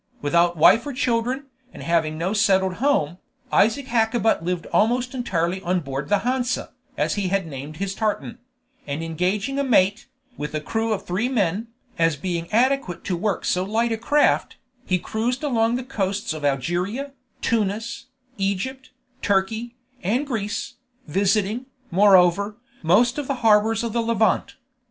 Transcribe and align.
Without 0.19 0.57
wife 0.57 0.87
or 0.87 0.93
children, 0.93 1.45
and 1.71 1.83
having 1.83 2.17
no 2.17 2.33
settled 2.33 2.77
home, 2.81 3.19
Isaac 3.51 3.85
Hakkabut 3.85 4.41
lived 4.41 4.65
almost 4.73 5.13
entirely 5.13 5.61
on 5.61 5.81
board 5.81 6.09
the 6.09 6.21
Hansa, 6.25 6.71
as 6.97 7.13
he 7.13 7.27
had 7.27 7.45
named 7.45 7.77
his 7.77 7.93
tartan; 7.93 8.39
and 8.87 9.03
engaging 9.03 9.59
a 9.59 9.63
mate, 9.63 10.07
with 10.37 10.55
a 10.55 10.59
crew 10.59 10.91
of 10.91 11.05
three 11.05 11.29
men, 11.29 11.67
as 11.99 12.15
being 12.15 12.51
adequate 12.51 13.03
to 13.03 13.15
work 13.15 13.45
so 13.45 13.63
light 13.63 13.91
a 13.91 13.95
craft, 13.97 14.57
he 14.87 14.97
cruised 14.97 15.43
along 15.43 15.75
the 15.75 15.83
coasts 15.83 16.33
of 16.33 16.43
Algeria, 16.43 17.11
Tunis, 17.43 18.07
Egypt, 18.39 18.89
Turkey, 19.21 19.75
and 20.01 20.25
Greece, 20.25 20.77
visiting, 21.05 21.67
moreover, 21.91 22.57
most 22.81 23.19
of 23.19 23.27
the 23.27 23.35
harbors 23.45 23.83
of 23.83 23.93
the 23.93 24.01
Levant. 24.01 24.55